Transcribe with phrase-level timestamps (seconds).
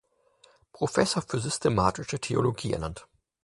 [0.71, 3.07] Professor für Systematische Theologie ernannt.